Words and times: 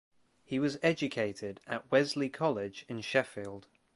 He 0.43 0.57
was 0.57 0.79
educated 0.81 1.61
at 1.67 1.91
Wesley 1.91 2.27
College 2.27 2.85
in 2.89 3.01
Sheffield. 3.01 3.67